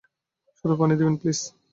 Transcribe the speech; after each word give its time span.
শুধু 0.57 0.73
পানি 0.79 0.93
দিবেন, 0.99 1.15
প্লিজ। 1.17 1.39